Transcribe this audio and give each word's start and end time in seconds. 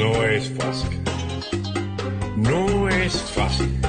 No 0.00 0.24
es 0.24 0.50
fácil. 0.52 1.02
No 2.34 2.88
es 2.88 3.22
fácil. 3.22 3.80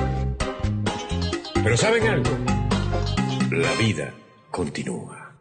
Pero 1.54 1.78
¿saben 1.78 2.06
algo? 2.06 2.32
La 3.50 3.71
vida 3.76 4.13
continúa. 4.50 5.32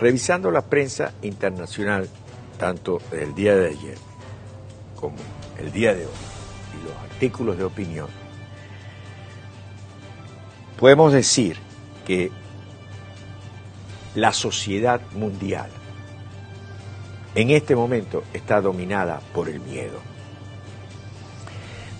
Revisando 0.00 0.50
la 0.50 0.62
prensa 0.62 1.12
internacional, 1.22 2.08
tanto 2.58 3.00
el 3.12 3.32
día 3.32 3.54
de 3.54 3.68
ayer 3.68 3.98
como 4.96 5.18
el 5.60 5.70
día 5.70 5.94
de 5.94 6.04
hoy, 6.04 6.12
y 6.80 6.84
los 6.84 6.96
artículos 7.12 7.58
de 7.58 7.64
opinión, 7.64 8.08
podemos 10.80 11.12
decir 11.12 11.58
que 12.04 12.32
la 14.16 14.32
sociedad 14.32 15.00
mundial 15.12 15.70
en 17.34 17.50
este 17.50 17.74
momento 17.74 18.24
está 18.32 18.60
dominada 18.60 19.20
por 19.34 19.48
el 19.48 19.60
miedo. 19.60 19.98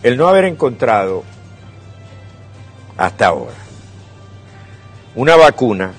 El 0.03 0.17
no 0.17 0.29
haber 0.29 0.45
encontrado 0.45 1.23
hasta 2.97 3.27
ahora 3.29 3.55
una 5.15 5.37
vacuna 5.37 5.93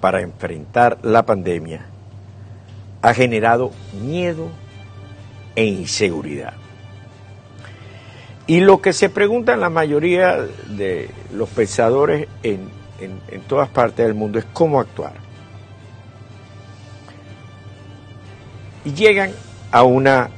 para 0.00 0.20
enfrentar 0.20 0.98
la 1.02 1.24
pandemia 1.24 1.86
ha 3.02 3.14
generado 3.14 3.72
miedo 4.00 4.48
e 5.54 5.64
inseguridad. 5.64 6.54
Y 8.46 8.60
lo 8.60 8.80
que 8.80 8.92
se 8.92 9.08
preguntan 9.08 9.60
la 9.60 9.70
mayoría 9.70 10.36
de 10.36 11.10
los 11.32 11.48
pensadores 11.48 12.28
en, 12.42 12.68
en 13.00 13.40
todas 13.42 13.68
partes 13.68 14.06
del 14.06 14.14
mundo 14.14 14.38
es 14.38 14.44
cómo 14.52 14.80
actuar. 14.80 15.31
Y 18.84 18.92
llegan 18.92 19.32
a 19.70 19.82
una 19.82 20.30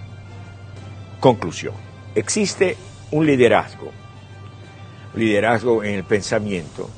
conclusión. 1.20 1.74
Existe 2.14 2.76
un 3.10 3.26
liderazgo, 3.26 3.90
un 5.14 5.20
liderazgo 5.20 5.82
en 5.82 5.94
el 5.94 6.04
pensamiento, 6.04 6.90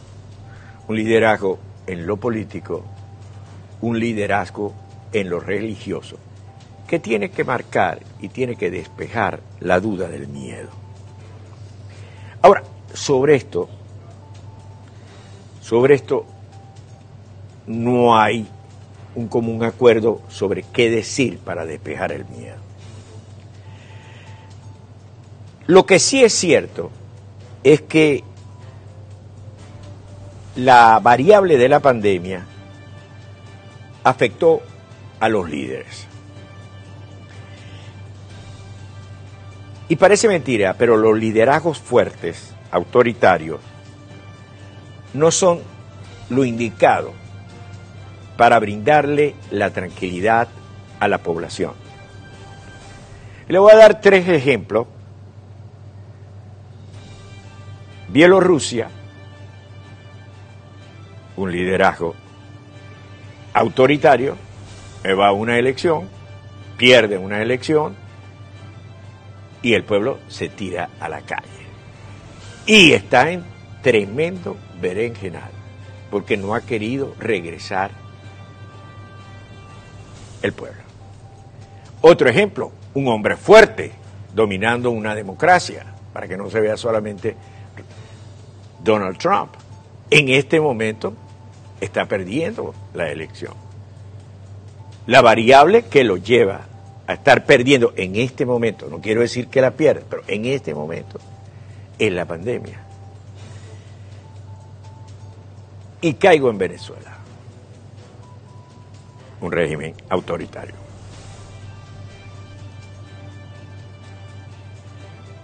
un 0.88 0.96
liderazgo 0.96 1.58
en 1.86 2.06
lo 2.06 2.16
político, 2.16 2.84
un 3.80 3.98
liderazgo 3.98 4.74
en 5.12 5.30
lo 5.30 5.40
religioso, 5.40 6.18
que 6.86 6.98
tiene 6.98 7.30
que 7.30 7.44
marcar 7.44 8.00
y 8.20 8.28
tiene 8.28 8.56
que 8.56 8.70
despejar 8.70 9.40
la 9.60 9.80
duda 9.80 10.08
del 10.08 10.28
miedo. 10.28 10.68
Ahora, 12.42 12.62
sobre 12.92 13.36
esto, 13.36 13.68
sobre 15.60 15.94
esto 15.94 16.26
no 17.66 18.16
hay 18.18 18.48
un 19.16 19.28
común 19.28 19.64
acuerdo 19.64 20.20
sobre 20.28 20.62
qué 20.62 20.90
decir 20.90 21.38
para 21.38 21.66
despejar 21.66 22.12
el 22.12 22.26
miedo. 22.26 22.56
Lo 25.66 25.84
que 25.86 25.98
sí 25.98 26.22
es 26.22 26.32
cierto 26.32 26.90
es 27.64 27.80
que 27.80 28.22
la 30.54 31.00
variable 31.00 31.56
de 31.56 31.68
la 31.68 31.80
pandemia 31.80 32.46
afectó 34.04 34.62
a 35.18 35.28
los 35.28 35.50
líderes. 35.50 36.06
Y 39.88 39.96
parece 39.96 40.28
mentira, 40.28 40.74
pero 40.74 40.96
los 40.96 41.18
liderazgos 41.18 41.78
fuertes, 41.78 42.52
autoritarios, 42.70 43.60
no 45.14 45.30
son 45.30 45.60
lo 46.28 46.44
indicado 46.44 47.25
para 48.36 48.58
brindarle 48.58 49.34
la 49.50 49.70
tranquilidad 49.70 50.48
a 51.00 51.08
la 51.08 51.18
población. 51.18 51.72
Le 53.48 53.58
voy 53.58 53.72
a 53.72 53.76
dar 53.76 54.00
tres 54.00 54.28
ejemplos. 54.28 54.86
Bielorrusia, 58.08 58.88
un 61.36 61.50
liderazgo 61.50 62.14
autoritario, 63.52 64.36
va 65.04 65.28
a 65.28 65.32
una 65.32 65.58
elección, 65.58 66.08
pierde 66.76 67.18
una 67.18 67.40
elección 67.42 67.94
y 69.62 69.74
el 69.74 69.84
pueblo 69.84 70.18
se 70.28 70.48
tira 70.48 70.90
a 71.00 71.08
la 71.08 71.20
calle. 71.22 71.42
Y 72.66 72.92
está 72.92 73.30
en 73.30 73.44
tremendo 73.82 74.56
berenjenal, 74.80 75.50
porque 76.10 76.36
no 76.36 76.54
ha 76.54 76.60
querido 76.60 77.14
regresar 77.18 77.90
el 80.46 80.52
pueblo. 80.52 80.80
Otro 82.00 82.28
ejemplo, 82.28 82.72
un 82.94 83.08
hombre 83.08 83.36
fuerte 83.36 83.92
dominando 84.34 84.90
una 84.90 85.14
democracia, 85.14 85.84
para 86.12 86.28
que 86.28 86.36
no 86.36 86.48
se 86.48 86.60
vea 86.60 86.76
solamente 86.76 87.36
Donald 88.82 89.18
Trump. 89.18 89.50
En 90.10 90.28
este 90.28 90.60
momento 90.60 91.14
está 91.80 92.06
perdiendo 92.06 92.74
la 92.94 93.10
elección. 93.10 93.54
La 95.06 95.20
variable 95.20 95.82
que 95.82 96.04
lo 96.04 96.16
lleva 96.16 96.62
a 97.06 97.12
estar 97.14 97.44
perdiendo 97.44 97.92
en 97.96 98.16
este 98.16 98.46
momento, 98.46 98.88
no 98.88 99.00
quiero 99.00 99.20
decir 99.20 99.48
que 99.48 99.60
la 99.60 99.72
pierda, 99.72 100.02
pero 100.08 100.22
en 100.26 100.46
este 100.46 100.74
momento, 100.74 101.18
es 101.98 102.12
la 102.12 102.24
pandemia. 102.24 102.80
Y 106.00 106.14
caigo 106.14 106.50
en 106.50 106.58
Venezuela 106.58 107.15
un 109.40 109.52
régimen 109.52 109.94
autoritario. 110.08 110.74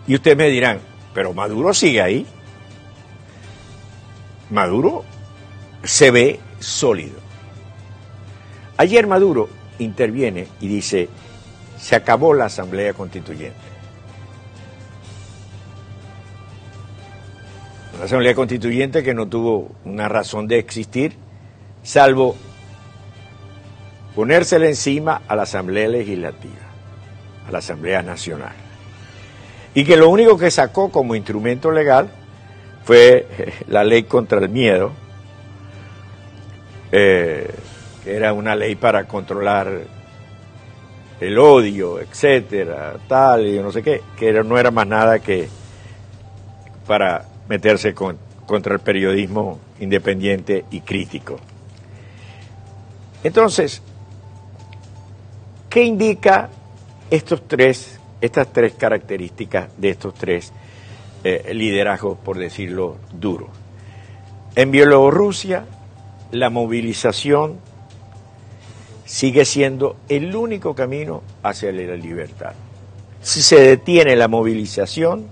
Y 0.07 0.15
ustedes 0.15 0.37
me 0.37 0.49
dirán, 0.49 0.81
pero 1.15 1.33
Maduro 1.33 1.73
sigue 1.73 2.03
ahí. 2.03 2.27
Maduro 4.51 5.05
se 5.85 6.11
ve 6.11 6.41
sólido. 6.59 7.19
Ayer 8.77 9.07
Maduro 9.07 9.49
interviene 9.79 10.49
y 10.61 10.69
dice, 10.69 11.09
se 11.79 11.97
acabó 11.97 12.35
la 12.35 12.47
Asamblea 12.47 12.93
Constituyente. 12.95 13.57
Una 17.95 18.05
Asamblea 18.05 18.35
Constituyente 18.35 19.03
que 19.03 19.15
no 19.15 19.29
tuvo 19.29 19.71
una 19.85 20.09
razón 20.09 20.49
de 20.49 20.59
existir, 20.59 21.17
salvo 21.83 22.37
ponérsela 24.15 24.67
encima 24.67 25.23
a 25.27 25.37
la 25.37 25.43
Asamblea 25.43 25.89
Legislativa, 25.89 26.67
a 27.47 27.53
la 27.53 27.59
Asamblea 27.59 28.03
Nacional. 28.03 28.53
Y 29.75 29.85
que 29.85 29.97
lo 29.97 30.09
único 30.09 30.37
que 30.37 30.51
sacó 30.51 30.91
como 30.91 31.15
instrumento 31.15 31.71
legal 31.71 32.09
fue 32.85 33.27
eh, 33.39 33.55
la 33.69 33.85
ley 33.85 34.03
contra 34.05 34.39
el 34.39 34.49
miedo, 34.49 34.93
eh, 36.91 37.51
que 38.05 38.17
era 38.17 38.33
una 38.33 38.55
ley 38.55 38.75
para 38.75 39.05
controlar 39.05 39.81
el 41.21 41.39
odio, 41.39 42.01
etcétera, 42.01 42.97
tal, 43.09 43.47
y 43.47 43.59
no 43.61 43.71
sé 43.71 43.83
qué, 43.83 44.03
que 44.19 44.33
no 44.43 44.59
era 44.59 44.71
más 44.71 44.87
nada 44.87 45.21
que 45.21 45.49
para 46.87 47.25
meterse 47.49 47.95
contra 47.95 48.75
el 48.75 48.81
periodismo 48.81 49.61
independiente 49.79 50.65
y 50.71 50.81
crítico. 50.81 51.39
Entonces, 53.23 53.83
¿Qué 55.73 55.85
indica 55.85 56.51
estos 57.11 57.49
tres, 57.49 57.99
estas 58.21 58.53
tres 58.53 58.75
características 58.75 59.71
de 59.79 59.89
estos 59.89 60.13
tres 60.13 60.53
eh, 61.25 61.51
liderazgos, 61.55 62.19
por 62.19 62.37
decirlo 62.37 62.99
duro? 63.11 63.49
En 64.55 64.71
Bielorrusia, 64.71 65.65
la 66.31 66.51
movilización 66.51 67.59
sigue 69.07 69.47
siendo 69.47 69.97
el 70.11 70.37
único 70.37 70.75
camino 70.75 71.23
hacia 71.43 71.73
la 71.73 71.97
libertad. 71.97 72.53
Si 73.23 73.41
se 73.41 73.59
detiene 73.59 74.15
la 74.15 74.29
movilización, 74.29 75.27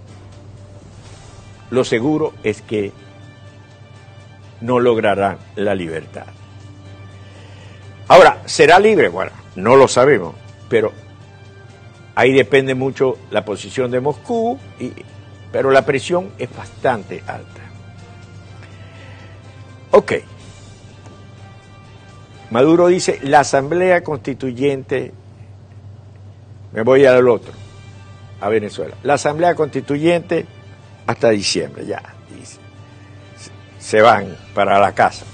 lo 1.68 1.84
seguro 1.84 2.32
es 2.44 2.62
que 2.62 2.92
no 4.62 4.80
lograrán 4.80 5.36
la 5.56 5.74
libertad. 5.74 6.24
Ahora, 8.08 8.42
¿será 8.46 8.78
libre? 8.78 9.10
Bueno, 9.10 9.32
no 9.56 9.76
lo 9.76 9.88
sabemos, 9.88 10.34
pero 10.68 10.92
ahí 12.14 12.32
depende 12.32 12.74
mucho 12.74 13.18
la 13.30 13.44
posición 13.44 13.90
de 13.90 14.00
Moscú, 14.00 14.58
y, 14.78 14.92
pero 15.52 15.70
la 15.70 15.84
presión 15.84 16.30
es 16.38 16.54
bastante 16.54 17.22
alta. 17.26 17.60
Ok. 19.92 20.12
Maduro 22.50 22.88
dice, 22.88 23.20
la 23.22 23.40
Asamblea 23.40 24.02
Constituyente, 24.02 25.12
me 26.72 26.82
voy 26.82 27.06
al 27.06 27.28
otro, 27.28 27.52
a 28.40 28.48
Venezuela, 28.48 28.96
la 29.02 29.14
Asamblea 29.14 29.54
Constituyente 29.54 30.46
hasta 31.06 31.30
diciembre, 31.30 31.86
ya, 31.86 32.02
se 33.78 34.00
van 34.02 34.36
para 34.54 34.78
la 34.78 34.92
casa. 34.92 35.24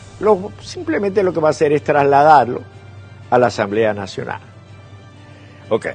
simplemente 0.63 1.23
lo 1.23 1.33
que 1.33 1.41
va 1.41 1.49
a 1.49 1.51
hacer 1.51 1.73
es 1.73 1.83
trasladarlo 1.83 2.76
a 3.31 3.39
la 3.39 3.49
Asamblea 3.49 3.95
Nacional. 3.95 4.41
Ok. 5.69 5.87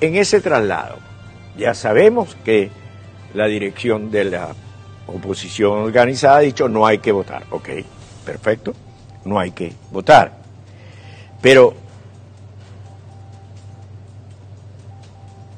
En 0.00 0.16
ese 0.16 0.40
traslado, 0.40 0.98
ya 1.56 1.74
sabemos 1.74 2.36
que 2.44 2.70
la 3.34 3.46
dirección 3.46 4.10
de 4.10 4.24
la 4.24 4.54
oposición 5.06 5.78
organizada 5.78 6.36
ha 6.36 6.40
dicho 6.40 6.68
no 6.68 6.86
hay 6.86 6.98
que 6.98 7.12
votar. 7.12 7.44
Ok, 7.50 7.68
perfecto, 8.24 8.74
no 9.24 9.38
hay 9.38 9.52
que 9.52 9.72
votar. 9.90 10.32
Pero, 11.40 11.74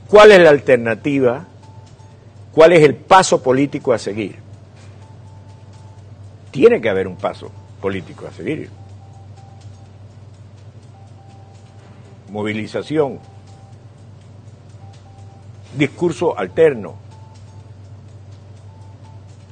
¿cuál 0.08 0.32
es 0.32 0.41
la 0.41 0.50
alternativa? 0.50 1.46
¿Cuál 2.52 2.73
es 2.73 2.82
el 2.82 2.94
paso 2.94 3.43
político 3.43 3.93
a 3.93 3.99
seguir? 3.99 4.37
Tiene 6.50 6.81
que 6.81 6.88
haber 6.88 7.06
un 7.06 7.17
paso 7.17 7.50
político 7.81 8.26
a 8.26 8.32
seguir. 8.32 8.70
Movilización, 12.30 13.19
discurso 15.76 16.38
alterno. 16.38 16.96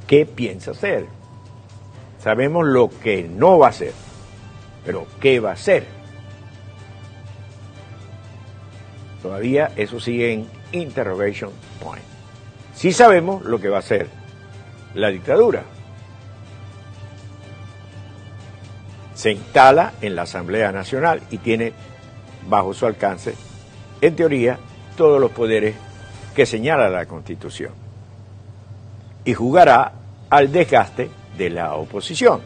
¿Qué 0.07 0.27
piensa 0.27 0.73
hacer? 0.73 1.07
Sabemos 2.23 2.67
lo 2.67 2.91
que 2.91 3.23
no 3.23 3.59
va 3.59 3.67
a 3.67 3.71
hacer, 3.71 3.93
pero 4.85 5.07
¿qué 5.21 5.41
va 5.41 5.51
a 5.51 5.55
hacer? 5.55 5.87
Todavía 9.23 9.73
eso 9.77 9.99
sigue 9.99 10.33
en 10.33 10.49
interrogation 10.73 11.51
point. 11.83 12.05
Sí 12.75 12.93
sabemos 12.93 13.45
lo 13.45 13.61
que 13.61 13.69
va 13.69 13.77
a 13.77 13.81
hacer 13.81 14.09
la 14.95 15.09
dictadura. 15.09 15.63
Se 19.15 19.33
instala 19.33 19.95
en 20.01 20.15
la 20.15 20.23
Asamblea 20.23 20.73
Nacional 20.73 21.23
y 21.31 21.39
tiene 21.39 21.73
bajo 22.49 22.75
su 22.75 22.87
alcance, 22.87 23.35
en 24.01 24.17
teoría, 24.17 24.59
todos 24.97 25.21
los 25.21 25.31
poderes 25.31 25.75
que 26.35 26.47
señala 26.47 26.89
la 26.89 27.07
Constitución. 27.07 27.73
Y 29.25 29.35
jugará 29.35 29.93
al 30.31 30.53
desgaste 30.53 31.11
de 31.37 31.51
la 31.51 31.75
oposición. 31.75 32.41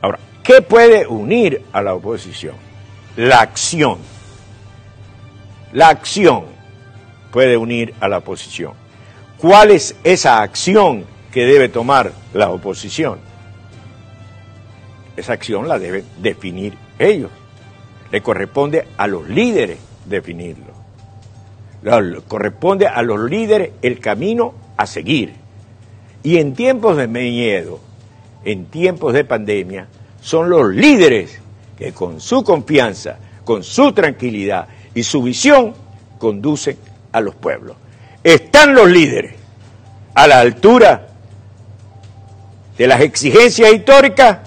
Ahora, 0.00 0.18
¿qué 0.42 0.62
puede 0.62 1.06
unir 1.06 1.64
a 1.72 1.82
la 1.82 1.94
oposición? 1.94 2.54
La 3.16 3.40
acción. 3.40 3.98
La 5.72 5.88
acción 5.88 6.44
puede 7.30 7.56
unir 7.56 7.94
a 8.00 8.08
la 8.08 8.18
oposición. 8.18 8.72
¿Cuál 9.38 9.70
es 9.70 9.96
esa 10.04 10.42
acción 10.42 11.04
que 11.32 11.44
debe 11.44 11.68
tomar 11.68 12.12
la 12.34 12.50
oposición? 12.50 13.18
Esa 15.16 15.32
acción 15.34 15.68
la 15.68 15.78
deben 15.78 16.04
definir 16.18 16.76
ellos. 16.98 17.30
Le 18.10 18.22
corresponde 18.22 18.86
a 18.96 19.06
los 19.06 19.28
líderes 19.28 19.78
definirlo. 20.06 20.72
Le 21.82 22.20
corresponde 22.22 22.86
a 22.86 23.02
los 23.02 23.30
líderes 23.30 23.70
el 23.82 24.00
camino 24.00 24.54
a 24.76 24.86
seguir. 24.86 25.34
Y 26.22 26.38
en 26.38 26.54
tiempos 26.54 26.96
de 26.96 27.06
miedo, 27.06 27.80
en 28.44 28.66
tiempos 28.66 29.14
de 29.14 29.24
pandemia, 29.24 29.86
son 30.20 30.50
los 30.50 30.68
líderes 30.74 31.38
que 31.78 31.92
con 31.92 32.20
su 32.20 32.44
confianza, 32.44 33.16
con 33.44 33.62
su 33.62 33.92
tranquilidad 33.92 34.68
y 34.94 35.02
su 35.02 35.22
visión 35.22 35.74
conducen 36.18 36.76
a 37.12 37.20
los 37.20 37.34
pueblos. 37.34 37.76
Están 38.22 38.74
los 38.74 38.88
líderes 38.88 39.34
a 40.14 40.26
la 40.26 40.40
altura 40.40 41.08
de 42.76 42.86
las 42.86 43.00
exigencias 43.00 43.72
históricas. 43.72 44.38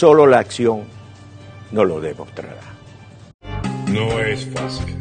Solo 0.00 0.26
la 0.26 0.38
acción 0.38 0.84
no 1.72 1.84
lo 1.84 2.00
demostrará. 2.00 2.62
No 3.86 4.18
es 4.18 4.46
fácil. 4.46 4.96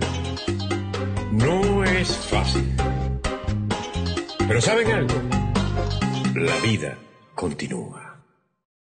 No 1.32 1.86
es 1.86 2.18
fácil. 2.18 2.70
Pero 4.46 4.60
¿saben 4.60 4.92
algo? 4.92 5.16
La 6.36 6.54
vida 6.58 6.98
continúa. 7.34 8.09